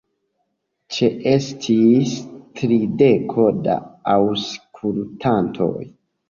Ĉeestis 0.93 2.15
trideko 2.61 3.45
da 3.69 3.77
aŭskultantoj. 4.15 5.85